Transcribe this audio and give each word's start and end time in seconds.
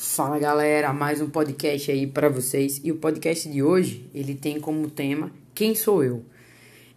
Fala 0.00 0.38
galera, 0.38 0.92
mais 0.92 1.20
um 1.20 1.28
podcast 1.28 1.90
aí 1.90 2.06
para 2.06 2.28
vocês. 2.28 2.80
E 2.84 2.92
o 2.92 2.98
podcast 2.98 3.48
de 3.48 3.64
hoje, 3.64 4.08
ele 4.14 4.32
tem 4.32 4.60
como 4.60 4.88
tema 4.88 5.32
Quem 5.52 5.74
sou 5.74 6.04
eu? 6.04 6.22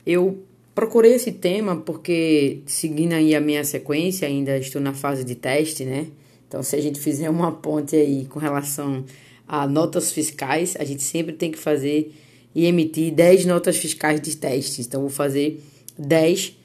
Eu 0.06 0.44
procurei 0.76 1.14
esse 1.14 1.32
tema 1.32 1.76
porque 1.78 2.60
seguindo 2.68 3.14
aí 3.14 3.34
a 3.34 3.42
minha 3.42 3.64
sequência, 3.64 4.28
ainda 4.28 4.56
estou 4.56 4.80
na 4.80 4.94
fase 4.94 5.24
de 5.24 5.34
teste, 5.34 5.84
né? 5.84 6.10
Então, 6.48 6.62
se 6.62 6.76
a 6.76 6.80
gente 6.80 7.00
fizer 7.00 7.28
uma 7.28 7.52
ponte 7.52 7.96
aí 7.96 8.26
com 8.26 8.38
relação 8.38 9.04
a 9.48 9.66
notas 9.68 10.12
fiscais, 10.12 10.76
a 10.80 10.84
gente 10.84 11.02
sempre 11.02 11.34
tem 11.34 11.50
que 11.50 11.58
fazer 11.58 12.14
e 12.54 12.68
emitir 12.68 13.12
10 13.16 13.48
notas 13.48 13.78
fiscais 13.78 14.22
de 14.22 14.38
testes. 14.38 14.86
Então, 14.86 15.02
vou 15.02 15.10
fazer 15.10 15.60
10 15.98 16.56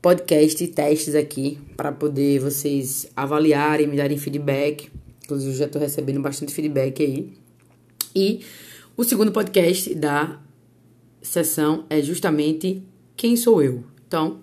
podcast 0.00 0.68
testes 0.68 1.16
aqui 1.16 1.58
para 1.76 1.90
poder 1.90 2.38
vocês 2.38 3.10
avaliarem, 3.16 3.88
me 3.88 3.96
darem 3.96 4.16
feedback 4.16 4.88
Inclusive, 5.30 5.56
já 5.56 5.66
estou 5.66 5.80
recebendo 5.80 6.20
bastante 6.20 6.52
feedback 6.52 7.00
aí. 7.00 7.32
E 8.16 8.40
o 8.96 9.04
segundo 9.04 9.30
podcast 9.30 9.94
da 9.94 10.40
sessão 11.22 11.86
é 11.88 12.02
justamente 12.02 12.82
Quem 13.16 13.36
Sou 13.36 13.62
Eu. 13.62 13.84
Então, 14.08 14.40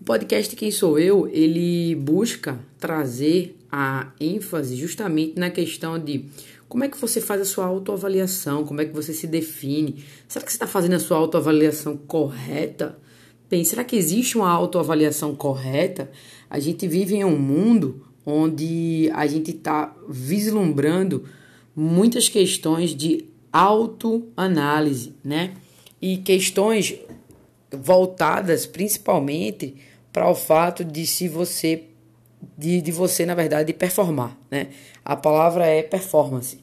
o 0.00 0.04
podcast 0.04 0.56
Quem 0.56 0.72
Sou 0.72 0.98
Eu, 0.98 1.28
ele 1.28 1.94
busca 1.94 2.58
trazer 2.80 3.56
a 3.70 4.12
ênfase 4.18 4.74
justamente 4.74 5.38
na 5.38 5.50
questão 5.50 6.00
de 6.00 6.24
como 6.68 6.82
é 6.82 6.88
que 6.88 6.98
você 6.98 7.20
faz 7.20 7.40
a 7.40 7.44
sua 7.44 7.66
autoavaliação, 7.66 8.64
como 8.64 8.80
é 8.80 8.84
que 8.84 8.92
você 8.92 9.12
se 9.12 9.28
define. 9.28 10.02
Será 10.26 10.44
que 10.44 10.50
você 10.50 10.56
está 10.56 10.66
fazendo 10.66 10.94
a 10.94 10.98
sua 10.98 11.16
autoavaliação 11.16 11.96
correta? 11.96 12.98
Bem, 13.48 13.62
será 13.62 13.84
que 13.84 13.94
existe 13.94 14.36
uma 14.36 14.50
autoavaliação 14.50 15.32
correta? 15.36 16.10
A 16.50 16.58
gente 16.58 16.88
vive 16.88 17.14
em 17.14 17.24
um 17.24 17.38
mundo 17.38 18.04
onde 18.24 19.10
a 19.14 19.26
gente 19.26 19.50
está 19.50 19.94
vislumbrando 20.08 21.24
muitas 21.74 22.28
questões 22.28 22.94
de 22.94 23.24
autoanálise, 23.52 25.14
né? 25.22 25.54
E 26.00 26.18
questões 26.18 26.94
voltadas 27.70 28.66
principalmente 28.66 29.76
para 30.12 30.30
o 30.30 30.34
fato 30.34 30.84
de 30.84 31.06
se 31.06 31.28
você 31.28 31.84
de, 32.56 32.80
de 32.80 32.92
você 32.92 33.24
na 33.24 33.34
verdade 33.34 33.72
performar, 33.72 34.36
né? 34.50 34.68
A 35.04 35.16
palavra 35.16 35.66
é 35.66 35.82
performance 35.82 36.58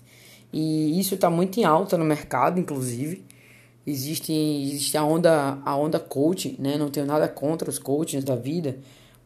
e 0.54 1.00
isso 1.00 1.16
está 1.16 1.30
muito 1.30 1.60
em 1.60 1.64
alta 1.64 1.98
no 1.98 2.06
mercado, 2.06 2.60
inclusive 2.60 3.24
existe 3.86 4.32
existe 4.32 4.98
a 4.98 5.04
onda 5.04 5.60
a 5.66 5.76
onda 5.76 6.00
coaching, 6.00 6.56
né? 6.60 6.78
Não 6.78 6.90
tenho 6.90 7.06
nada 7.06 7.28
contra 7.28 7.70
os 7.70 7.80
coachings 7.80 8.24
da 8.24 8.36
vida, 8.36 8.80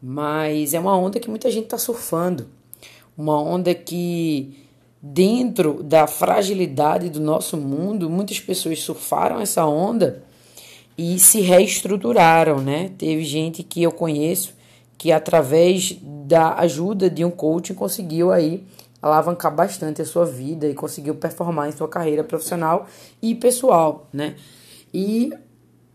mas 0.08 0.76
é 0.76 0.80
uma 0.80 0.96
onda 0.96 1.20
que 1.20 1.32
muita 1.32 1.50
gente 1.50 1.64
está 1.64 1.80
surfando. 1.80 2.46
Uma 3.18 3.42
onda 3.42 3.74
que, 3.74 4.56
dentro 5.02 5.82
da 5.82 6.06
fragilidade 6.06 7.10
do 7.10 7.20
nosso 7.20 7.58
mundo, 7.58 8.08
muitas 8.08 8.40
pessoas 8.40 8.84
surfaram 8.84 9.42
essa 9.42 9.66
onda 9.66 10.24
e 10.96 11.18
se 11.18 11.42
reestruturaram, 11.42 12.62
né? 12.62 12.92
Teve 13.00 13.24
gente 13.24 13.64
que 13.64 13.82
eu 13.82 13.92
conheço 13.92 14.54
que 14.96 15.12
através 15.12 15.98
da 16.04 16.54
ajuda 16.60 17.10
de 17.10 17.26
um 17.26 17.32
coaching 17.32 17.74
conseguiu 17.74 18.32
aí 18.32 18.64
alavancar 19.02 19.56
bastante 19.56 20.04
a 20.04 20.06
sua 20.06 20.24
vida 20.24 20.68
e 20.68 20.76
conseguiu 20.76 21.16
performar 21.16 21.68
em 21.68 21.72
sua 21.72 21.88
carreira 21.88 22.24
profissional 22.24 22.88
e 23.24 23.34
pessoal, 23.34 24.08
né? 24.14 24.36
E 24.94 25.32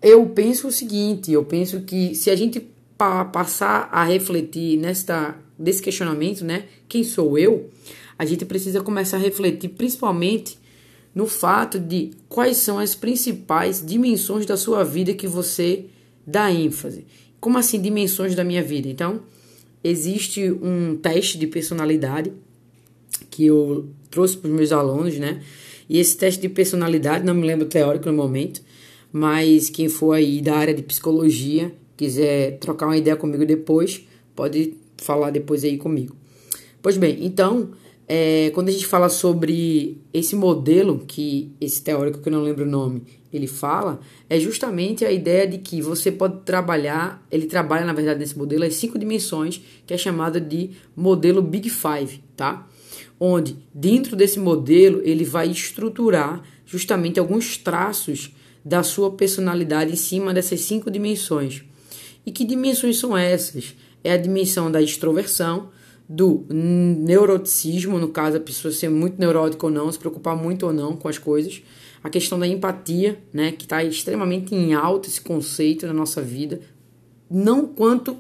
eu 0.03 0.27
penso 0.31 0.66
o 0.66 0.72
seguinte, 0.72 1.31
eu 1.31 1.44
penso 1.44 1.83
que 1.83 2.12
se 2.16 2.28
a 2.28 2.34
gente 2.34 2.69
pa 3.00 3.24
passar 3.24 3.88
a 3.90 4.04
refletir 4.04 4.76
nesta 4.76 5.34
desse 5.58 5.80
questionamento, 5.80 6.44
né? 6.44 6.64
Quem 6.86 7.02
sou 7.02 7.38
eu? 7.38 7.70
A 8.18 8.26
gente 8.26 8.44
precisa 8.44 8.82
começar 8.82 9.16
a 9.16 9.20
refletir 9.20 9.70
principalmente 9.70 10.58
no 11.14 11.26
fato 11.26 11.78
de 11.78 12.10
quais 12.28 12.58
são 12.58 12.78
as 12.78 12.94
principais 12.94 13.82
dimensões 13.84 14.44
da 14.44 14.54
sua 14.54 14.84
vida 14.84 15.14
que 15.14 15.26
você 15.26 15.86
dá 16.26 16.52
ênfase. 16.52 17.06
Como 17.41 17.56
assim 17.56 17.80
dimensões 17.80 18.34
da 18.34 18.44
minha 18.44 18.62
vida? 18.62 18.86
Então, 18.86 19.22
existe 19.82 20.50
um 20.50 20.94
teste 20.96 21.38
de 21.38 21.46
personalidade 21.46 22.30
que 23.30 23.46
eu 23.46 23.88
trouxe 24.10 24.36
para 24.36 24.50
os 24.50 24.54
meus 24.54 24.72
alunos, 24.72 25.19
né? 25.19 25.42
E 25.88 25.98
esse 25.98 26.19
teste 26.19 26.41
de 26.42 26.50
personalidade, 26.50 27.25
não 27.25 27.34
me 27.34 27.46
lembro 27.46 27.64
teórico 27.64 28.10
no 28.10 28.12
momento, 28.12 28.60
mas 29.10 29.70
quem 29.70 29.88
for 29.88 30.12
aí 30.12 30.42
da 30.42 30.54
área 30.54 30.75
de 30.75 30.82
psicologia 30.82 31.75
quiser 32.00 32.59
trocar 32.59 32.87
uma 32.87 32.97
ideia 32.97 33.15
comigo 33.15 33.44
depois, 33.44 34.06
pode 34.34 34.75
falar 34.97 35.28
depois 35.28 35.65
aí 35.65 35.77
comigo. 35.77 36.16
Pois 36.81 36.97
bem, 36.97 37.19
então, 37.21 37.72
é, 38.09 38.50
quando 38.55 38.71
a 38.71 38.72
gente 38.72 38.87
fala 38.87 39.11
sobre 39.11 39.99
esse 40.12 40.34
modelo 40.34 41.05
que 41.06 41.53
esse 41.61 41.83
teórico 41.83 42.21
que 42.21 42.28
eu 42.31 42.33
não 42.33 42.43
lembro 42.43 42.65
o 42.65 42.69
nome 42.69 43.03
ele 43.31 43.47
fala, 43.47 44.00
é 44.28 44.41
justamente 44.41 45.05
a 45.05 45.12
ideia 45.12 45.47
de 45.47 45.59
que 45.59 45.81
você 45.81 46.11
pode 46.11 46.41
trabalhar, 46.41 47.25
ele 47.31 47.47
trabalha 47.47 47.84
na 47.84 47.93
verdade 47.93 48.19
nesse 48.19 48.37
modelo 48.37 48.65
as 48.65 48.75
cinco 48.75 48.99
dimensões 48.99 49.61
que 49.87 49.94
é 49.94 49.99
chamada 49.99 50.41
de 50.41 50.71
modelo 50.97 51.41
Big 51.43 51.69
Five, 51.69 52.25
tá? 52.34 52.67
Onde 53.21 53.56
dentro 53.72 54.17
desse 54.17 54.41
modelo 54.41 55.00
ele 55.05 55.22
vai 55.22 55.49
estruturar 55.49 56.43
justamente 56.65 57.21
alguns 57.21 57.56
traços 57.59 58.34
da 58.65 58.82
sua 58.82 59.12
personalidade 59.12 59.93
em 59.93 59.97
cima 59.97 60.34
dessas 60.34 60.62
cinco 60.62 60.91
dimensões. 60.91 61.62
E 62.25 62.31
que 62.31 62.44
dimensões 62.44 62.98
são 62.98 63.16
essas? 63.16 63.75
É 64.03 64.12
a 64.12 64.16
dimensão 64.16 64.70
da 64.70 64.81
extroversão, 64.81 65.70
do 66.08 66.44
neuroticismo, 66.50 67.98
no 67.98 68.08
caso, 68.08 68.36
a 68.36 68.41
pessoa 68.41 68.72
ser 68.72 68.88
muito 68.88 69.19
neurótica 69.19 69.66
ou 69.66 69.72
não, 69.72 69.91
se 69.92 69.98
preocupar 69.98 70.36
muito 70.36 70.66
ou 70.66 70.72
não 70.72 70.97
com 70.97 71.06
as 71.06 71.19
coisas. 71.19 71.62
A 72.03 72.10
questão 72.10 72.36
da 72.38 72.48
empatia, 72.48 73.22
né, 73.32 73.53
que 73.53 73.64
está 73.64 73.84
extremamente 73.84 74.53
em 74.54 74.75
alta 74.75 75.08
esse 75.08 75.20
conceito 75.20 75.86
na 75.86 75.92
nossa 75.92 76.20
vida. 76.20 76.60
Não 77.31 77.64
quanto 77.64 78.16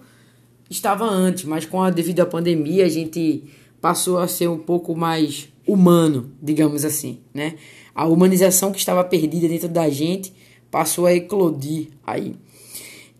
estava 0.70 1.04
antes, 1.04 1.44
mas 1.44 1.66
com 1.66 1.82
a 1.82 1.90
devido 1.90 2.20
à 2.20 2.26
pandemia 2.26 2.86
a 2.86 2.88
gente 2.88 3.42
passou 3.80 4.18
a 4.18 4.28
ser 4.28 4.48
um 4.48 4.58
pouco 4.58 4.94
mais 4.94 5.48
humano, 5.66 6.30
digamos 6.40 6.84
assim, 6.84 7.18
né? 7.34 7.56
A 7.92 8.06
humanização 8.06 8.70
que 8.70 8.78
estava 8.78 9.02
perdida 9.02 9.48
dentro 9.48 9.68
da 9.68 9.88
gente 9.88 10.32
passou 10.70 11.06
a 11.06 11.14
eclodir 11.14 11.88
aí. 12.06 12.36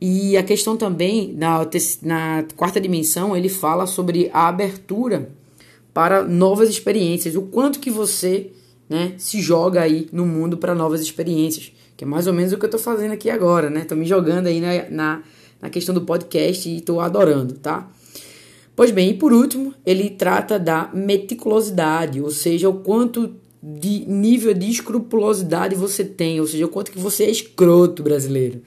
E 0.00 0.36
a 0.36 0.42
questão 0.42 0.76
também, 0.76 1.34
na, 1.36 1.66
na 2.02 2.44
quarta 2.56 2.80
dimensão, 2.80 3.36
ele 3.36 3.50
fala 3.50 3.86
sobre 3.86 4.30
a 4.32 4.48
abertura 4.48 5.30
para 5.92 6.24
novas 6.24 6.70
experiências, 6.70 7.36
o 7.36 7.42
quanto 7.42 7.80
que 7.80 7.90
você 7.90 8.50
né, 8.88 9.14
se 9.18 9.40
joga 9.40 9.82
aí 9.82 10.08
no 10.10 10.24
mundo 10.24 10.56
para 10.56 10.74
novas 10.74 11.00
experiências, 11.00 11.70
que 11.96 12.04
é 12.04 12.06
mais 12.06 12.26
ou 12.26 12.32
menos 12.32 12.52
o 12.52 12.56
que 12.56 12.64
eu 12.64 12.68
estou 12.68 12.80
fazendo 12.80 13.12
aqui 13.12 13.28
agora, 13.28 13.68
né? 13.68 13.82
Estou 13.82 13.96
me 13.98 14.06
jogando 14.06 14.46
aí 14.46 14.60
na, 14.60 14.88
na, 14.88 15.22
na 15.60 15.68
questão 15.68 15.94
do 15.94 16.00
podcast 16.00 16.68
e 16.68 16.78
estou 16.78 17.00
adorando, 17.00 17.54
tá? 17.54 17.90
Pois 18.74 18.90
bem, 18.90 19.10
e 19.10 19.14
por 19.14 19.32
último, 19.32 19.74
ele 19.84 20.08
trata 20.08 20.58
da 20.58 20.90
meticulosidade, 20.94 22.22
ou 22.22 22.30
seja, 22.30 22.68
o 22.70 22.80
quanto 22.80 23.34
de 23.62 24.06
nível 24.08 24.54
de 24.54 24.70
escrupulosidade 24.70 25.74
você 25.74 26.02
tem, 26.02 26.40
ou 26.40 26.46
seja, 26.46 26.64
o 26.64 26.70
quanto 26.70 26.90
que 26.90 26.98
você 26.98 27.24
é 27.24 27.30
escroto 27.30 28.02
brasileiro. 28.02 28.62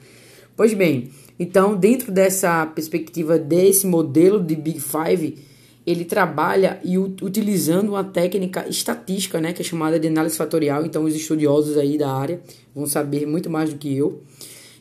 Pois 0.56 0.72
bem, 0.72 1.10
então, 1.38 1.76
dentro 1.76 2.12
dessa 2.12 2.64
perspectiva 2.66 3.38
desse 3.38 3.86
modelo 3.86 4.40
de 4.42 4.54
Big 4.54 4.80
Five, 4.80 5.38
ele 5.86 6.04
trabalha 6.04 6.80
e 6.82 6.96
utilizando 6.96 7.90
uma 7.90 8.04
técnica 8.04 8.66
estatística, 8.68 9.40
né, 9.40 9.52
que 9.52 9.60
é 9.60 9.64
chamada 9.64 9.98
de 9.98 10.08
análise 10.08 10.36
fatorial. 10.36 10.84
Então, 10.86 11.04
os 11.04 11.14
estudiosos 11.14 11.76
aí 11.76 11.98
da 11.98 12.10
área 12.10 12.40
vão 12.74 12.86
saber 12.86 13.26
muito 13.26 13.50
mais 13.50 13.70
do 13.70 13.78
que 13.78 13.94
eu. 13.96 14.22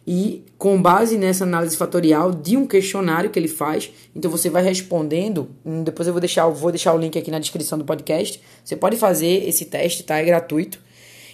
E 0.05 0.43
com 0.57 0.81
base 0.81 1.17
nessa 1.17 1.45
análise 1.45 1.77
fatorial 1.77 2.31
de 2.31 2.57
um 2.57 2.67
questionário 2.67 3.29
que 3.29 3.39
ele 3.39 3.47
faz, 3.47 3.89
então 4.13 4.29
você 4.29 4.49
vai 4.49 4.61
respondendo. 4.61 5.49
Hum, 5.65 5.81
depois 5.83 6.07
eu 6.07 6.13
vou 6.13 6.19
deixar, 6.19 6.47
vou 6.49 6.71
deixar 6.71 6.93
o 6.93 6.97
link 6.97 7.17
aqui 7.17 7.31
na 7.31 7.39
descrição 7.39 7.77
do 7.77 7.85
podcast. 7.85 8.39
Você 8.63 8.75
pode 8.75 8.97
fazer 8.97 9.47
esse 9.47 9.65
teste, 9.65 10.03
tá? 10.03 10.17
É 10.17 10.25
gratuito. 10.25 10.77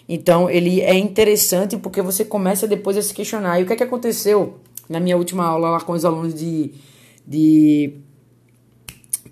Então 0.08 0.50
ele 0.50 0.82
é 0.82 0.96
interessante 0.96 1.78
porque 1.78 2.02
você 2.02 2.24
começa 2.24 2.68
depois 2.68 2.96
a 2.96 3.02
se 3.02 3.14
questionar. 3.14 3.60
E 3.60 3.64
o 3.64 3.66
que 3.66 3.74
é 3.74 3.76
que 3.76 3.84
aconteceu 3.84 4.60
na 4.90 5.00
minha 5.00 5.16
última 5.16 5.46
aula 5.46 5.70
lá 5.70 5.82
com 5.82 5.94
os 5.94 6.04
alunos 6.04 6.34
de, 6.34 6.74
de 7.26 7.94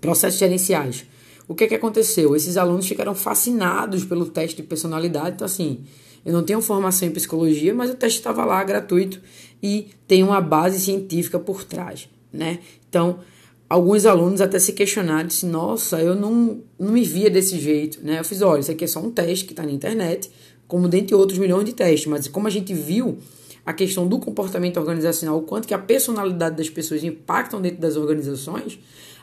processos 0.00 0.38
gerenciais. 0.38 1.04
O 1.48 1.54
que, 1.54 1.64
é 1.64 1.66
que 1.66 1.74
aconteceu? 1.74 2.36
Esses 2.36 2.56
alunos 2.56 2.86
ficaram 2.86 3.14
fascinados 3.14 4.04
pelo 4.04 4.26
teste 4.26 4.56
de 4.56 4.62
personalidade. 4.62 5.34
Então, 5.34 5.46
assim, 5.46 5.80
eu 6.24 6.32
não 6.32 6.42
tenho 6.42 6.60
formação 6.60 7.08
em 7.08 7.10
psicologia, 7.10 7.74
mas 7.74 7.90
o 7.90 7.94
teste 7.94 8.18
estava 8.18 8.44
lá 8.44 8.62
gratuito 8.62 9.20
e 9.62 9.88
tem 10.06 10.22
uma 10.22 10.40
base 10.40 10.78
científica 10.78 11.38
por 11.38 11.64
trás, 11.64 12.08
né? 12.32 12.60
Então, 12.88 13.20
alguns 13.68 14.06
alunos 14.06 14.40
até 14.40 14.58
se 14.58 14.72
questionaram, 14.72 15.26
disse, 15.26 15.46
nossa, 15.46 16.00
eu 16.00 16.14
não, 16.14 16.60
não 16.78 16.92
me 16.92 17.02
via 17.02 17.30
desse 17.30 17.58
jeito, 17.58 17.98
né? 18.02 18.20
Eu 18.20 18.24
fiz, 18.24 18.42
olha, 18.42 18.60
isso 18.60 18.70
aqui 18.70 18.84
é 18.84 18.86
só 18.86 19.00
um 19.00 19.10
teste 19.10 19.46
que 19.46 19.52
está 19.52 19.62
na 19.62 19.72
internet, 19.72 20.30
como 20.66 20.86
dentre 20.86 21.14
outros 21.14 21.38
milhões 21.38 21.64
de 21.64 21.72
testes, 21.72 22.06
mas 22.06 22.28
como 22.28 22.46
a 22.46 22.50
gente 22.50 22.74
viu 22.74 23.18
a 23.68 23.72
questão 23.74 24.08
do 24.08 24.18
comportamento 24.18 24.78
organizacional, 24.78 25.36
o 25.36 25.42
quanto 25.42 25.68
que 25.68 25.74
a 25.74 25.78
personalidade 25.78 26.56
das 26.56 26.70
pessoas 26.70 27.04
impactam 27.04 27.60
dentro 27.60 27.78
das 27.78 27.96
organizações, 27.96 28.78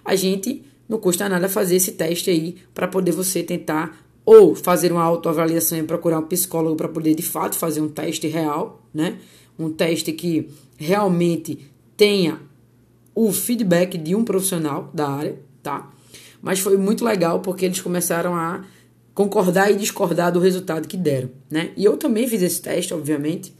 a 0.06 0.15
gente 0.15 0.63
não 0.88 1.00
custa 1.00 1.27
nada 1.27 1.50
fazer 1.50 1.77
esse 1.77 1.94
teste 1.94 2.30
aí 2.30 2.57
para 2.71 2.88
poder 2.88 3.12
você 3.12 3.42
tentar 3.42 4.06
ou 4.24 4.53
fazer 4.53 4.92
uma 4.92 5.01
autoavaliação 5.01 5.80
e 5.80 5.81
procurar 5.83 6.19
um 6.19 6.27
psicólogo 6.27 6.75
para 6.75 6.88
poder 6.88 7.15
de 7.15 7.24
fato 7.24 7.56
fazer 7.56 7.81
um 7.81 7.89
teste 7.89 8.27
real, 8.27 8.88
né? 8.94 9.18
Um 9.57 9.71
teste 9.71 10.12
que 10.12 10.47
realmente 10.77 11.68
tenha 11.97 12.39
o 13.15 13.33
feedback 13.33 13.97
de 13.97 14.13
um 14.13 14.24
profissional 14.24 14.92
da 14.94 15.09
área, 15.09 15.39
tá? 15.63 15.92
Mas 16.39 16.59
foi 16.59 16.77
muito 16.77 17.03
legal 17.03 17.39
porque 17.39 17.65
eles 17.65 17.81
começaram 17.81 18.36
a 18.36 18.63
concordar 19.15 19.71
e 19.71 19.75
discordar 19.75 20.31
do 20.31 20.39
resultado 20.39 20.88
que 20.88 20.97
deram, 20.97 21.31
né? 21.50 21.71
E 21.75 21.83
eu 21.83 21.97
também 21.97 22.27
fiz 22.27 22.44
esse 22.44 22.62
teste, 22.62 22.94
obviamente, 22.94 23.51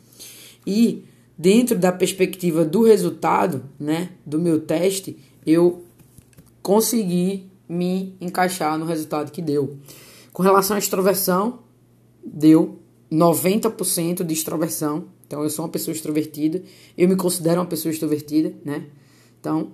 e 0.66 1.06
dentro 1.38 1.78
da 1.78 1.92
perspectiva 1.92 2.64
do 2.64 2.84
resultado, 2.84 3.64
né, 3.80 4.12
do 4.26 4.40
meu 4.40 4.60
teste, 4.60 5.18
eu 5.46 5.84
consegui 6.62 7.48
me 7.68 8.16
encaixar 8.20 8.78
no 8.78 8.86
resultado 8.86 9.32
que 9.32 9.42
deu. 9.42 9.78
Com 10.32 10.44
relação 10.44 10.76
à 10.76 10.80
extroversão, 10.80 11.60
deu 12.26 12.80
90% 13.12 14.24
de 14.24 14.34
extroversão. 14.34 15.06
Então 15.28 15.44
eu 15.44 15.50
sou 15.50 15.66
uma 15.66 15.72
pessoa 15.72 15.94
extrovertida, 15.94 16.62
eu 16.98 17.08
me 17.08 17.16
considero 17.16 17.60
uma 17.60 17.68
pessoa 17.68 17.92
extrovertida, 17.92 18.54
né? 18.64 18.86
Então, 19.40 19.72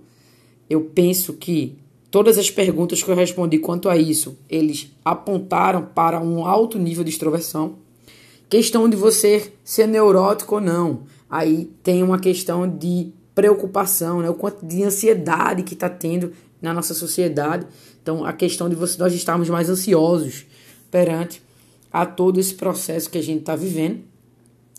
eu 0.70 0.82
penso 0.82 1.34
que 1.34 1.78
todas 2.10 2.38
as 2.38 2.50
perguntas 2.50 3.02
que 3.02 3.10
eu 3.10 3.16
respondi 3.16 3.58
quanto 3.58 3.90
a 3.90 3.98
isso, 3.98 4.38
eles 4.50 4.92
apontaram 5.04 5.86
para 5.86 6.22
um 6.22 6.46
alto 6.46 6.78
nível 6.78 7.04
de 7.04 7.10
extroversão. 7.10 7.76
Questão 8.52 8.90
de 8.90 8.98
você 8.98 9.54
ser 9.64 9.88
neurótico 9.88 10.56
ou 10.56 10.62
não. 10.62 11.04
Aí 11.30 11.72
tem 11.82 12.04
uma 12.04 12.20
questão 12.20 12.68
de 12.68 13.14
preocupação, 13.34 14.20
né? 14.20 14.30
o 14.30 14.34
quanto 14.34 14.66
de 14.66 14.84
ansiedade 14.84 15.64
que 15.64 15.74
está 15.74 15.88
tendo 15.88 16.34
na 16.62 16.74
nossa 16.74 16.94
sociedade. 16.94 17.66
Então, 18.04 18.26
a 18.26 18.34
questão 18.34 18.68
de 18.68 18.76
você, 18.76 19.00
nós 19.00 19.14
estarmos 19.14 19.50
mais 19.50 19.70
ansiosos 19.70 20.46
perante 20.92 21.42
a 21.94 22.06
todo 22.06 22.42
esse 22.42 22.54
processo 22.54 23.10
que 23.10 23.18
a 23.18 23.24
gente 23.24 23.40
está 23.40 23.56
vivendo. 23.56 24.02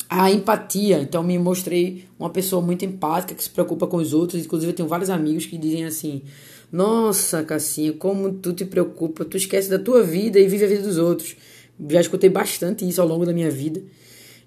A 0.06 0.30
empatia, 0.30 1.00
então 1.00 1.22
me 1.22 1.38
mostrei 1.38 2.04
uma 2.18 2.28
pessoa 2.28 2.60
muito 2.60 2.84
empática, 2.84 3.34
que 3.34 3.42
se 3.42 3.48
preocupa 3.48 3.86
com 3.86 3.96
os 3.96 4.12
outros. 4.12 4.44
Inclusive, 4.44 4.72
eu 4.72 4.76
tenho 4.76 4.88
vários 4.88 5.08
amigos 5.08 5.46
que 5.46 5.56
dizem 5.56 5.86
assim: 5.86 6.20
Nossa, 6.70 7.42
Cassinha, 7.42 7.94
como 7.94 8.34
tu 8.34 8.52
te 8.52 8.66
preocupa, 8.66 9.24
tu 9.24 9.38
esquece 9.38 9.70
da 9.70 9.78
tua 9.78 10.02
vida 10.02 10.38
e 10.38 10.46
vive 10.46 10.66
a 10.66 10.68
vida 10.68 10.82
dos 10.82 10.98
outros. 10.98 11.34
Já 11.88 12.00
escutei 12.00 12.30
bastante 12.30 12.88
isso 12.88 13.00
ao 13.00 13.08
longo 13.08 13.26
da 13.26 13.32
minha 13.32 13.50
vida. 13.50 13.82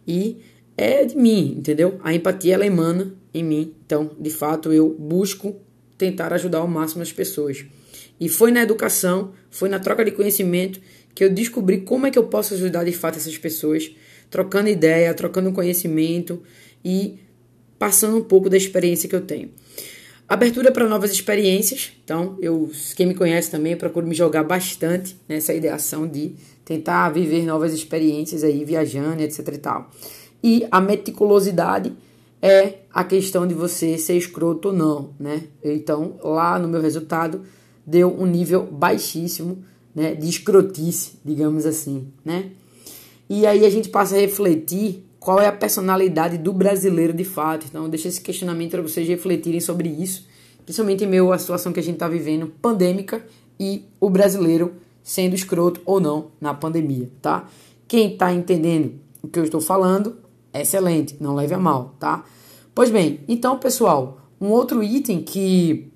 E 0.07 0.37
é 0.77 1.05
de 1.05 1.15
mim, 1.15 1.55
entendeu? 1.57 1.99
A 2.03 2.13
empatia 2.13 2.55
ela 2.55 2.65
emana 2.65 3.13
em 3.33 3.43
mim. 3.43 3.73
Então, 3.85 4.11
de 4.19 4.29
fato, 4.29 4.71
eu 4.71 4.89
busco 4.97 5.55
tentar 5.97 6.33
ajudar 6.33 6.59
ao 6.59 6.67
máximo 6.67 7.01
as 7.01 7.11
pessoas. 7.11 7.65
E 8.19 8.29
foi 8.29 8.51
na 8.51 8.61
educação, 8.61 9.33
foi 9.49 9.69
na 9.69 9.79
troca 9.79 10.03
de 10.03 10.11
conhecimento 10.11 10.79
que 11.13 11.23
eu 11.23 11.29
descobri 11.29 11.81
como 11.81 12.05
é 12.05 12.11
que 12.11 12.19
eu 12.19 12.25
posso 12.25 12.53
ajudar 12.53 12.83
de 12.83 12.91
fato 12.91 13.17
essas 13.17 13.37
pessoas, 13.37 13.91
trocando 14.29 14.69
ideia, 14.69 15.13
trocando 15.13 15.51
conhecimento 15.51 16.41
e 16.83 17.19
passando 17.79 18.17
um 18.17 18.23
pouco 18.23 18.49
da 18.49 18.57
experiência 18.57 19.07
que 19.07 19.15
eu 19.15 19.21
tenho. 19.21 19.49
Abertura 20.27 20.71
para 20.71 20.87
novas 20.87 21.11
experiências. 21.11 21.93
Então, 22.03 22.35
eu, 22.41 22.71
quem 22.95 23.05
me 23.05 23.13
conhece 23.13 23.51
também, 23.51 23.73
eu 23.73 23.77
procuro 23.77 24.07
me 24.07 24.15
jogar 24.15 24.43
bastante 24.43 25.15
nessa 25.29 25.53
ideação 25.53 26.07
de 26.07 26.35
tentar 26.63 27.09
viver 27.09 27.45
novas 27.45 27.73
experiências 27.73 28.43
aí, 28.43 28.65
viajando, 28.65 29.21
etc 29.21 29.47
e 29.47 29.57
tal. 29.59 29.91
E 30.43 30.67
a 30.71 30.81
meticulosidade 30.81 31.93
é 32.41 32.79
a 32.91 33.03
questão 33.03 33.45
de 33.45 33.53
você 33.53 33.97
ser 33.97 34.17
escroto 34.17 34.69
ou 34.69 34.73
não, 34.73 35.09
né? 35.19 35.43
Então, 35.63 36.15
lá 36.23 36.57
no 36.57 36.67
meu 36.67 36.81
resultado, 36.81 37.43
deu 37.85 38.09
um 38.19 38.25
nível 38.25 38.63
baixíssimo 38.63 39.63
né, 39.93 40.15
de 40.15 40.27
escrotice, 40.27 41.19
digamos 41.23 41.65
assim, 41.65 42.07
né? 42.23 42.51
E 43.29 43.45
aí 43.45 43.65
a 43.65 43.69
gente 43.69 43.89
passa 43.89 44.15
a 44.15 44.19
refletir 44.19 45.03
qual 45.25 45.41
é 45.41 45.47
a 45.47 45.51
personalidade 45.51 46.37
do 46.37 46.53
brasileiro 46.53 47.11
de 47.11 47.23
fato. 47.23 47.65
Então, 47.67 47.89
deixa 47.89 48.07
esse 48.07 48.21
questionamento 48.21 48.69
para 48.69 48.83
vocês 48.83 49.07
refletirem 49.07 49.59
sobre 49.59 49.89
isso, 49.89 50.27
principalmente 50.63 51.03
em 51.03 51.07
meio 51.07 51.33
à 51.33 51.39
situação 51.39 51.73
que 51.73 51.79
a 51.79 51.83
gente 51.83 51.95
está 51.95 52.07
vivendo, 52.07 52.53
pandêmica, 52.61 53.25
e 53.59 53.85
o 53.99 54.07
brasileiro 54.07 54.73
sendo 55.01 55.33
escroto 55.33 55.81
ou 55.83 55.99
não 55.99 56.27
na 56.39 56.53
pandemia, 56.53 57.09
tá? 57.23 57.49
Quem 57.87 58.13
está 58.13 58.31
entendendo 58.31 58.99
o 59.23 59.27
que 59.27 59.39
eu 59.39 59.43
estou 59.43 59.59
falando, 59.59 60.15
excelente, 60.53 61.17
não 61.19 61.33
leve 61.33 61.55
a 61.55 61.59
mal, 61.59 61.95
tá? 61.99 62.23
Pois 62.75 62.91
bem, 62.91 63.21
então, 63.27 63.57
pessoal, 63.57 64.19
um 64.39 64.49
outro 64.49 64.83
item 64.83 65.23
que 65.23 65.91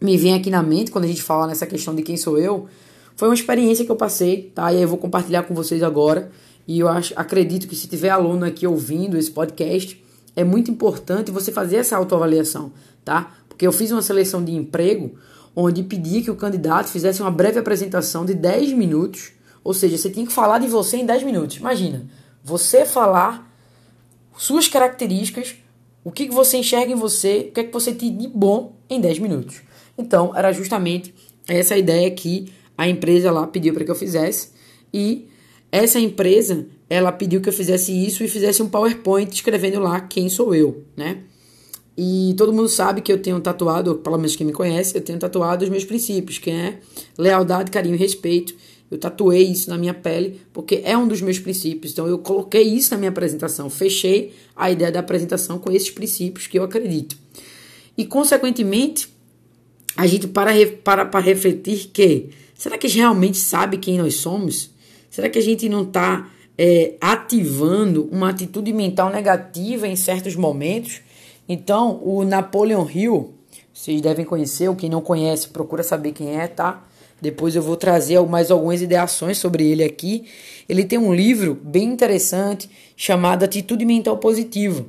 me 0.00 0.16
vem 0.16 0.32
aqui 0.32 0.48
na 0.48 0.62
mente 0.62 0.90
quando 0.90 1.04
a 1.04 1.08
gente 1.08 1.22
fala 1.22 1.46
nessa 1.46 1.66
questão 1.66 1.94
de 1.94 2.02
quem 2.02 2.16
sou 2.16 2.38
eu, 2.38 2.66
foi 3.14 3.28
uma 3.28 3.34
experiência 3.34 3.84
que 3.84 3.92
eu 3.92 3.96
passei, 3.96 4.50
tá? 4.54 4.72
E 4.72 4.76
aí 4.76 4.82
eu 4.82 4.88
vou 4.88 4.96
compartilhar 4.96 5.42
com 5.42 5.54
vocês 5.54 5.82
agora. 5.82 6.30
E 6.66 6.78
eu 6.78 6.88
acho, 6.88 7.12
acredito 7.16 7.68
que 7.68 7.76
se 7.76 7.86
tiver 7.86 8.10
aluno 8.10 8.44
aqui 8.44 8.66
ouvindo 8.66 9.16
esse 9.16 9.30
podcast, 9.30 10.02
é 10.34 10.42
muito 10.42 10.70
importante 10.70 11.30
você 11.30 11.52
fazer 11.52 11.76
essa 11.76 11.96
autoavaliação, 11.96 12.72
tá? 13.04 13.34
Porque 13.48 13.66
eu 13.66 13.72
fiz 13.72 13.90
uma 13.90 14.02
seleção 14.02 14.44
de 14.44 14.52
emprego 14.52 15.14
onde 15.54 15.82
pedia 15.82 16.22
que 16.22 16.30
o 16.30 16.36
candidato 16.36 16.88
fizesse 16.88 17.20
uma 17.20 17.30
breve 17.30 17.58
apresentação 17.58 18.24
de 18.24 18.34
10 18.34 18.72
minutos, 18.72 19.32
ou 19.62 19.72
seja, 19.72 19.96
você 19.96 20.10
tinha 20.10 20.26
que 20.26 20.32
falar 20.32 20.58
de 20.58 20.66
você 20.66 20.96
em 20.96 21.06
10 21.06 21.22
minutos. 21.22 21.56
Imagina, 21.56 22.06
você 22.42 22.84
falar 22.84 23.50
suas 24.36 24.66
características, 24.66 25.54
o 26.02 26.10
que, 26.10 26.28
você 26.28 26.58
enxerga 26.58 26.92
em 26.92 26.96
você, 26.96 27.46
o 27.48 27.52
que 27.52 27.60
é 27.60 27.64
que 27.64 27.72
você 27.72 27.92
tem 27.92 28.14
de 28.16 28.28
bom 28.28 28.76
em 28.90 29.00
10 29.00 29.20
minutos. 29.20 29.62
Então, 29.96 30.36
era 30.36 30.52
justamente 30.52 31.14
essa 31.46 31.76
ideia 31.76 32.10
que 32.10 32.52
a 32.76 32.88
empresa 32.88 33.30
lá 33.30 33.46
pediu 33.46 33.72
para 33.72 33.84
que 33.84 33.90
eu 33.90 33.94
fizesse 33.94 34.50
e 34.92 35.28
essa 35.74 35.98
empresa 35.98 36.66
ela 36.88 37.10
pediu 37.10 37.40
que 37.40 37.48
eu 37.48 37.52
fizesse 37.52 37.92
isso 37.92 38.22
e 38.22 38.28
fizesse 38.28 38.62
um 38.62 38.68
PowerPoint 38.68 39.34
escrevendo 39.34 39.80
lá 39.80 40.00
quem 40.00 40.28
sou 40.28 40.54
eu, 40.54 40.84
né? 40.96 41.18
E 41.98 42.32
todo 42.36 42.52
mundo 42.52 42.68
sabe 42.68 43.00
que 43.00 43.12
eu 43.12 43.20
tenho 43.20 43.40
tatuado, 43.40 43.96
pelo 43.96 44.16
menos 44.16 44.36
quem 44.36 44.46
me 44.46 44.52
conhece, 44.52 44.96
eu 44.96 45.00
tenho 45.00 45.18
tatuado 45.18 45.64
os 45.64 45.70
meus 45.70 45.84
princípios, 45.84 46.38
que 46.38 46.50
é 46.50 46.78
lealdade, 47.18 47.72
carinho 47.72 47.96
e 47.96 47.98
respeito. 47.98 48.54
Eu 48.88 48.98
tatuei 48.98 49.42
isso 49.42 49.68
na 49.68 49.76
minha 49.76 49.94
pele 49.94 50.40
porque 50.52 50.80
é 50.84 50.96
um 50.96 51.08
dos 51.08 51.20
meus 51.20 51.40
princípios. 51.40 51.92
Então 51.92 52.06
eu 52.06 52.18
coloquei 52.18 52.62
isso 52.62 52.92
na 52.92 52.96
minha 52.96 53.10
apresentação, 53.10 53.68
fechei 53.68 54.32
a 54.54 54.70
ideia 54.70 54.92
da 54.92 55.00
apresentação 55.00 55.58
com 55.58 55.72
esses 55.72 55.90
princípios 55.90 56.46
que 56.46 56.56
eu 56.56 56.62
acredito. 56.62 57.16
E 57.98 58.04
consequentemente, 58.04 59.08
a 59.96 60.06
gente 60.06 60.28
para 60.28 60.52
para 60.84 61.04
para 61.04 61.20
refletir 61.20 61.90
que 61.92 62.28
será 62.54 62.78
que 62.78 62.86
a 62.86 62.90
gente 62.90 62.98
realmente 62.98 63.38
sabe 63.38 63.78
quem 63.78 63.98
nós 63.98 64.14
somos? 64.14 64.73
Será 65.14 65.28
que 65.28 65.38
a 65.38 65.42
gente 65.42 65.68
não 65.68 65.84
está 65.84 66.28
é, 66.58 66.94
ativando 67.00 68.08
uma 68.10 68.30
atitude 68.30 68.72
mental 68.72 69.10
negativa 69.10 69.86
em 69.86 69.94
certos 69.94 70.34
momentos? 70.34 71.02
Então, 71.48 72.00
o 72.02 72.24
Napoleon 72.24 72.84
Hill, 72.92 73.32
vocês 73.72 74.00
devem 74.00 74.24
conhecer, 74.24 74.68
ou 74.68 74.74
quem 74.74 74.90
não 74.90 75.00
conhece, 75.00 75.50
procura 75.50 75.84
saber 75.84 76.10
quem 76.10 76.36
é, 76.36 76.48
tá? 76.48 76.82
Depois 77.22 77.54
eu 77.54 77.62
vou 77.62 77.76
trazer 77.76 78.20
mais 78.22 78.50
algumas 78.50 78.82
ideações 78.82 79.38
sobre 79.38 79.70
ele 79.70 79.84
aqui. 79.84 80.24
Ele 80.68 80.82
tem 80.82 80.98
um 80.98 81.14
livro 81.14 81.56
bem 81.62 81.84
interessante 81.84 82.68
chamado 82.96 83.44
Atitude 83.44 83.84
Mental 83.84 84.18
Positiva. 84.18 84.84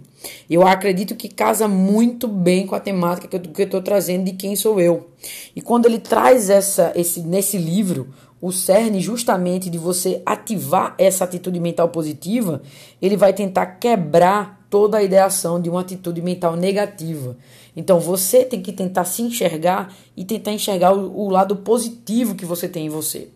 Eu 0.49 0.65
acredito 0.65 1.15
que 1.15 1.29
casa 1.29 1.67
muito 1.67 2.27
bem 2.27 2.65
com 2.65 2.73
a 2.73 2.79
temática 2.79 3.27
que 3.27 3.61
eu 3.61 3.65
estou 3.65 3.79
trazendo 3.79 4.25
de 4.25 4.31
quem 4.31 4.55
sou 4.55 4.81
eu. 4.81 5.07
E 5.55 5.61
quando 5.61 5.85
ele 5.85 5.99
traz 5.99 6.49
essa, 6.49 6.91
esse, 6.95 7.19
nesse 7.19 7.59
livro 7.59 8.11
o 8.45 8.51
cerne 8.51 9.01
justamente 9.01 9.71
de 9.71 9.77
você 9.79 10.21
ativar 10.23 10.93
essa 10.99 11.23
atitude 11.23 11.59
mental 11.59 11.89
positiva, 11.89 12.61
ele 13.01 13.17
vai 13.17 13.33
tentar 13.33 13.65
quebrar 13.65 14.63
toda 14.69 14.99
a 14.99 15.03
ideação 15.03 15.59
de 15.59 15.67
uma 15.67 15.81
atitude 15.81 16.21
mental 16.21 16.55
negativa. 16.55 17.35
Então 17.75 17.99
você 17.99 18.45
tem 18.45 18.61
que 18.61 18.71
tentar 18.71 19.03
se 19.05 19.23
enxergar 19.23 19.91
e 20.15 20.23
tentar 20.23 20.51
enxergar 20.51 20.93
o, 20.93 21.21
o 21.21 21.27
lado 21.27 21.55
positivo 21.55 22.35
que 22.35 22.45
você 22.45 22.69
tem 22.69 22.85
em 22.85 22.89
você. 22.89 23.29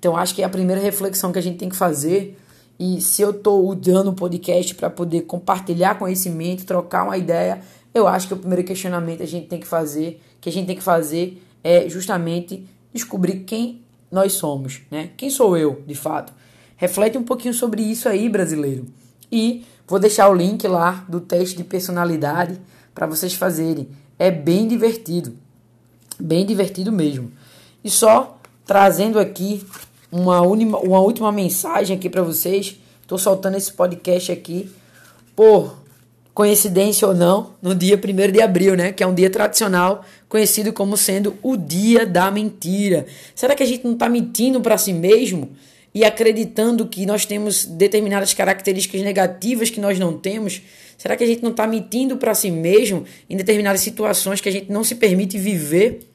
Então 0.00 0.16
acho 0.16 0.34
que 0.34 0.42
é 0.42 0.44
a 0.44 0.48
primeira 0.48 0.82
reflexão 0.82 1.30
que 1.30 1.38
a 1.38 1.42
gente 1.42 1.56
tem 1.56 1.68
que 1.68 1.76
fazer 1.76 2.36
e 2.76 3.00
se 3.00 3.22
eu 3.22 3.30
estou 3.30 3.68
usando 3.68 4.08
o 4.08 4.14
podcast 4.14 4.74
para 4.74 4.90
poder 4.90 5.20
compartilhar 5.22 5.96
conhecimento, 5.96 6.66
trocar 6.66 7.04
uma 7.04 7.16
ideia, 7.16 7.60
eu 7.94 8.08
acho 8.08 8.26
que 8.26 8.34
o 8.34 8.36
primeiro 8.36 8.64
questionamento 8.64 9.18
que 9.18 9.22
a 9.22 9.28
gente 9.28 9.46
tem 9.46 9.60
que 9.60 9.66
fazer, 9.66 10.20
que 10.40 10.48
a 10.48 10.52
gente 10.52 10.66
tem 10.66 10.76
que 10.76 10.82
fazer 10.82 11.40
é 11.62 11.88
justamente 11.88 12.66
descobrir 12.92 13.44
quem 13.44 13.82
nós 14.10 14.32
somos, 14.32 14.80
né? 14.90 15.10
Quem 15.16 15.30
sou 15.30 15.56
eu, 15.56 15.82
de 15.86 15.94
fato? 15.94 16.32
Reflete 16.76 17.16
um 17.16 17.22
pouquinho 17.22 17.54
sobre 17.54 17.82
isso 17.82 18.08
aí, 18.08 18.28
brasileiro. 18.28 18.86
E 19.30 19.64
vou 19.86 19.98
deixar 19.98 20.28
o 20.28 20.34
link 20.34 20.66
lá 20.66 21.04
do 21.08 21.20
teste 21.20 21.56
de 21.56 21.64
personalidade 21.64 22.60
para 22.94 23.06
vocês 23.06 23.34
fazerem. 23.34 23.88
É 24.18 24.30
bem 24.30 24.66
divertido. 24.66 25.36
Bem 26.18 26.44
divertido 26.44 26.90
mesmo. 26.90 27.30
E 27.84 27.90
só 27.90 28.38
trazendo 28.64 29.18
aqui 29.18 29.66
uma, 30.10 30.40
unima, 30.40 30.78
uma 30.78 31.00
última 31.00 31.30
mensagem 31.30 31.96
aqui 31.96 32.08
para 32.08 32.22
vocês. 32.22 32.80
Estou 33.02 33.18
soltando 33.18 33.56
esse 33.56 33.72
podcast 33.72 34.32
aqui 34.32 34.70
por 35.34 35.79
coincidência 36.40 37.06
ou 37.06 37.14
não, 37.14 37.50
no 37.60 37.74
dia 37.74 38.00
1 38.02 38.32
de 38.32 38.40
abril, 38.40 38.74
né? 38.74 38.92
Que 38.92 39.02
é 39.02 39.06
um 39.06 39.14
dia 39.14 39.28
tradicional, 39.28 40.02
conhecido 40.26 40.72
como 40.72 40.96
sendo 40.96 41.36
o 41.42 41.54
dia 41.54 42.06
da 42.06 42.30
mentira. 42.30 43.04
Será 43.34 43.54
que 43.54 43.62
a 43.62 43.66
gente 43.66 43.84
não 43.84 43.92
está 43.92 44.08
mentindo 44.08 44.58
para 44.58 44.78
si 44.78 44.94
mesmo? 44.94 45.50
e 45.92 46.04
acreditando 46.04 46.86
que 46.86 47.04
nós 47.04 47.26
temos 47.26 47.64
determinadas 47.64 48.32
características 48.32 49.02
negativas 49.02 49.70
que 49.70 49.80
nós 49.80 49.98
não 49.98 50.16
temos? 50.16 50.62
Será 50.96 51.16
que 51.16 51.24
a 51.24 51.26
gente 51.26 51.42
não 51.42 51.50
está 51.50 51.66
mentindo 51.66 52.16
para 52.16 52.32
si 52.32 52.48
mesmo 52.48 53.04
em 53.28 53.36
determinadas 53.36 53.80
situações 53.80 54.40
que 54.40 54.48
a 54.48 54.52
gente 54.52 54.70
não 54.70 54.84
se 54.84 54.94
permite 54.94 55.36
viver? 55.36 56.08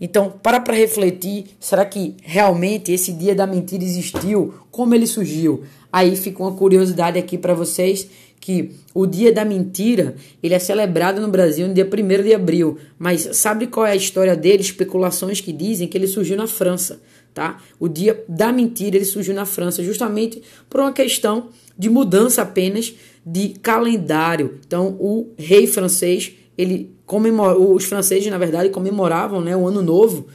Então, 0.00 0.32
para 0.42 0.60
para 0.60 0.74
refletir, 0.74 1.44
será 1.60 1.84
que 1.84 2.14
realmente 2.22 2.90
esse 2.90 3.12
dia 3.12 3.34
da 3.34 3.46
mentira 3.46 3.84
existiu? 3.84 4.54
Como 4.70 4.94
ele 4.94 5.06
surgiu? 5.06 5.62
Aí 5.92 6.16
fica 6.16 6.42
uma 6.42 6.52
curiosidade 6.52 7.18
aqui 7.18 7.36
para 7.36 7.52
vocês 7.52 8.08
que 8.40 8.72
o 8.94 9.06
dia 9.06 9.32
da 9.32 9.44
mentira, 9.44 10.14
ele 10.42 10.54
é 10.54 10.58
celebrado 10.58 11.20
no 11.20 11.28
Brasil 11.28 11.66
no 11.66 11.74
dia 11.74 11.86
1 11.86 12.22
de 12.22 12.34
abril, 12.34 12.78
mas 12.98 13.36
sabe 13.36 13.66
qual 13.66 13.86
é 13.86 13.92
a 13.92 13.96
história 13.96 14.36
dele? 14.36 14.62
Especulações 14.62 15.40
que 15.40 15.52
dizem 15.52 15.88
que 15.88 15.96
ele 15.96 16.06
surgiu 16.06 16.36
na 16.36 16.46
França, 16.46 17.00
tá? 17.34 17.60
O 17.78 17.88
dia 17.88 18.24
da 18.28 18.52
mentira, 18.52 18.96
ele 18.96 19.04
surgiu 19.04 19.34
na 19.34 19.44
França 19.44 19.82
justamente 19.82 20.42
por 20.68 20.80
uma 20.80 20.92
questão 20.92 21.48
de 21.76 21.90
mudança 21.90 22.42
apenas 22.42 22.94
de 23.24 23.50
calendário. 23.60 24.58
Então, 24.66 24.96
o 24.98 25.32
rei 25.36 25.66
francês, 25.66 26.32
ele 26.56 26.94
comemorou, 27.04 27.74
os 27.74 27.84
franceses, 27.84 28.30
na 28.30 28.38
verdade, 28.38 28.70
comemoravam, 28.70 29.40
né, 29.40 29.56
o 29.56 29.66
ano 29.66 29.82
novo 29.82 30.26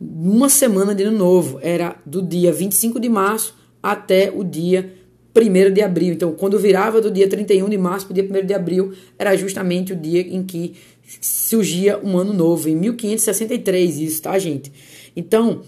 uma 0.00 0.48
semana 0.48 0.94
de 0.94 1.02
ano 1.02 1.18
novo, 1.18 1.58
era 1.60 1.96
do 2.06 2.22
dia 2.22 2.52
25 2.52 3.00
de 3.00 3.08
março 3.08 3.54
até 3.82 4.32
o 4.34 4.44
dia 4.44 4.94
1 5.36 5.72
de 5.72 5.82
abril. 5.82 6.14
Então, 6.14 6.32
quando 6.32 6.58
virava 6.58 7.00
do 7.00 7.10
dia 7.10 7.28
31 7.28 7.68
de 7.68 7.78
março 7.78 8.06
para 8.06 8.12
o 8.12 8.14
dia 8.14 8.42
1 8.42 8.46
de 8.46 8.54
abril, 8.54 8.92
era 9.18 9.36
justamente 9.36 9.92
o 9.92 9.96
dia 9.96 10.20
em 10.20 10.42
que 10.42 10.74
surgia 11.20 11.98
um 12.02 12.18
ano 12.18 12.32
novo, 12.32 12.68
em 12.68 12.76
1563, 12.76 13.98
isso, 13.98 14.22
tá, 14.22 14.38
gente? 14.38 14.72
Então, 15.16 15.62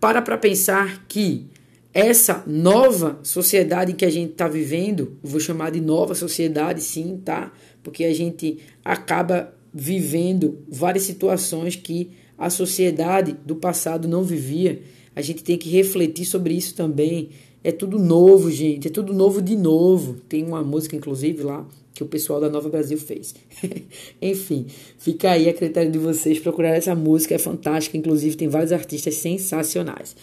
para 0.00 0.20
para 0.20 0.36
pensar 0.36 1.06
que 1.06 1.46
essa 1.94 2.42
nova 2.46 3.18
sociedade 3.22 3.92
que 3.92 4.04
a 4.04 4.10
gente 4.10 4.32
está 4.32 4.48
vivendo, 4.48 5.18
vou 5.22 5.40
chamar 5.40 5.70
de 5.70 5.80
nova 5.80 6.14
sociedade, 6.14 6.82
sim, 6.82 7.20
tá? 7.22 7.52
Porque 7.82 8.04
a 8.04 8.14
gente 8.14 8.58
acaba 8.84 9.54
vivendo 9.72 10.58
várias 10.68 11.04
situações 11.04 11.76
que 11.76 12.10
a 12.36 12.50
sociedade 12.50 13.36
do 13.44 13.56
passado 13.56 14.08
não 14.08 14.22
vivia. 14.22 14.82
A 15.14 15.20
gente 15.20 15.44
tem 15.44 15.58
que 15.58 15.68
refletir 15.68 16.24
sobre 16.24 16.54
isso 16.54 16.74
também. 16.74 17.30
É 17.64 17.70
tudo 17.70 17.98
novo, 17.98 18.50
gente. 18.50 18.88
É 18.88 18.90
tudo 18.90 19.12
novo 19.12 19.40
de 19.40 19.56
novo. 19.56 20.14
Tem 20.28 20.44
uma 20.44 20.62
música, 20.62 20.96
inclusive, 20.96 21.42
lá 21.42 21.64
que 21.94 22.02
o 22.02 22.06
pessoal 22.06 22.40
da 22.40 22.48
Nova 22.48 22.68
Brasil 22.68 22.98
fez. 22.98 23.34
Enfim, 24.20 24.66
fica 24.98 25.30
aí 25.30 25.48
a 25.48 25.52
critério 25.52 25.90
de 25.90 25.98
vocês 25.98 26.38
procurar 26.38 26.70
essa 26.70 26.94
música. 26.94 27.34
É 27.34 27.38
fantástica. 27.38 27.96
Inclusive, 27.96 28.36
tem 28.36 28.48
vários 28.48 28.72
artistas 28.72 29.14
sensacionais. 29.14 30.16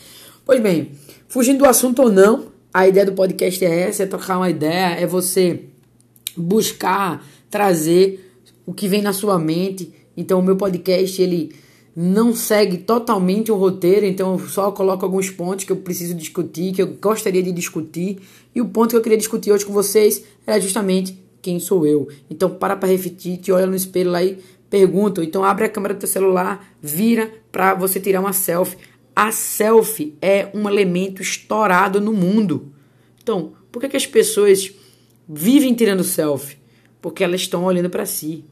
Pois 0.45 0.61
bem, 0.61 0.91
fugindo 1.27 1.59
do 1.59 1.65
assunto 1.65 2.01
ou 2.01 2.11
não, 2.11 2.47
a 2.73 2.87
ideia 2.87 3.05
do 3.05 3.13
podcast 3.13 3.63
é 3.63 3.81
essa: 3.81 4.03
é 4.03 4.05
trocar 4.05 4.37
uma 4.37 4.49
ideia, 4.49 4.99
é 4.99 5.05
você 5.05 5.61
buscar 6.35 7.25
trazer 7.49 8.33
o 8.65 8.73
que 8.73 8.87
vem 8.87 9.01
na 9.01 9.13
sua 9.13 9.39
mente. 9.39 9.93
Então, 10.17 10.39
o 10.39 10.43
meu 10.43 10.57
podcast, 10.57 11.21
ele 11.21 11.53
não 12.01 12.33
segue 12.33 12.77
totalmente 12.77 13.51
o 13.51 13.57
roteiro, 13.57 14.05
então 14.05 14.31
eu 14.31 14.47
só 14.47 14.71
coloco 14.71 15.03
alguns 15.03 15.29
pontos 15.29 15.65
que 15.65 15.71
eu 15.73 15.75
preciso 15.75 16.13
discutir, 16.13 16.71
que 16.71 16.81
eu 16.81 16.87
gostaria 16.87 17.43
de 17.43 17.51
discutir. 17.51 18.19
E 18.55 18.61
o 18.61 18.69
ponto 18.69 18.91
que 18.91 18.95
eu 18.95 19.01
queria 19.01 19.17
discutir 19.17 19.51
hoje 19.51 19.65
com 19.65 19.73
vocês 19.73 20.23
era 20.47 20.61
justamente 20.61 21.21
quem 21.41 21.59
sou 21.59 21.85
eu. 21.85 22.07
Então 22.29 22.51
para 22.51 22.77
para 22.77 22.87
refletir, 22.87 23.35
te 23.35 23.51
olha 23.51 23.67
no 23.67 23.75
espelho 23.75 24.11
lá 24.11 24.23
e 24.23 24.37
pergunta. 24.69 25.21
Então 25.21 25.43
abre 25.43 25.65
a 25.65 25.69
câmera 25.69 25.93
do 25.93 25.99
teu 25.99 26.07
celular, 26.07 26.73
vira 26.81 27.33
para 27.51 27.73
você 27.73 27.99
tirar 27.99 28.21
uma 28.21 28.31
selfie. 28.31 28.77
A 29.13 29.33
selfie 29.33 30.15
é 30.21 30.47
um 30.53 30.69
elemento 30.69 31.21
estourado 31.21 31.99
no 31.99 32.13
mundo. 32.13 32.71
Então, 33.21 33.51
por 33.73 33.81
que, 33.81 33.89
que 33.89 33.97
as 33.97 34.07
pessoas 34.07 34.71
vivem 35.27 35.73
tirando 35.73 36.05
selfie? 36.05 36.59
Porque 37.01 37.25
elas 37.25 37.41
estão 37.41 37.65
olhando 37.65 37.89
para 37.89 38.05
si. 38.05 38.45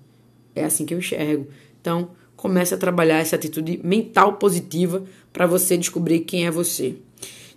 É 0.53 0.65
assim 0.65 0.85
que 0.85 0.93
eu 0.93 0.97
enxergo. 0.97 1.47
Então, 1.79 2.09
comece 2.37 2.73
a 2.73 2.77
trabalhar 2.77 3.17
essa 3.17 3.35
atitude 3.35 3.81
mental 3.83 4.33
positiva 4.33 5.03
para 5.33 5.45
você 5.45 5.75
descobrir 5.75 6.21
quem 6.21 6.45
é 6.45 6.51
você. 6.51 6.95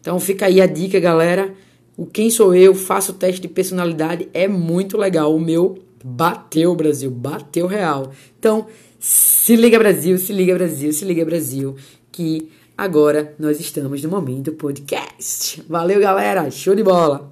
Então 0.01 0.19
fica 0.19 0.47
aí 0.47 0.61
a 0.61 0.67
dica, 0.67 0.99
galera. 0.99 1.55
O 1.97 2.07
quem 2.07 2.31
sou 2.31 2.55
eu, 2.55 2.75
faço 2.75 3.13
o 3.13 3.15
teste 3.15 3.43
de 3.43 3.49
personalidade, 3.49 4.29
é 4.33 4.49
muito 4.49 4.97
legal. 4.97 5.37
O 5.37 5.39
meu 5.39 5.79
bateu, 6.03 6.75
Brasil, 6.75 7.11
bateu 7.11 7.67
real. 7.67 8.11
Então, 8.39 8.67
se 8.99 9.55
liga 9.55 9.79
Brasil, 9.79 10.17
se 10.17 10.33
liga 10.33 10.55
Brasil, 10.55 10.93
se 10.95 11.05
liga 11.05 11.25
Brasil, 11.27 11.77
que 12.11 12.51
agora 12.77 13.35
nós 13.39 13.61
estamos 13.61 14.03
no 14.03 14.09
momento 14.09 14.53
podcast. 14.53 15.63
Valeu, 15.69 16.01
galera, 16.01 16.51
show 16.51 16.75
de 16.75 16.83
bola. 16.83 17.31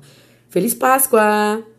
Feliz 0.50 0.74
Páscoa! 0.74 1.77